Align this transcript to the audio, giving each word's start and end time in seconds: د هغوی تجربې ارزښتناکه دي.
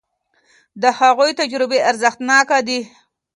د 0.81 0.83
هغوی 0.99 1.31
تجربې 1.39 1.79
ارزښتناکه 1.89 2.57
دي. 2.67 2.79